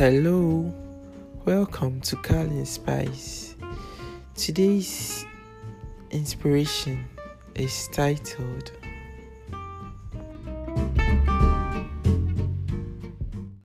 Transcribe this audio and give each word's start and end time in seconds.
Hello, 0.00 0.72
welcome 1.44 2.00
to 2.00 2.16
Carlin 2.16 2.64
Spice. 2.64 3.54
Today's 4.34 5.26
inspiration 6.10 7.04
is 7.54 7.86
titled 7.92 8.72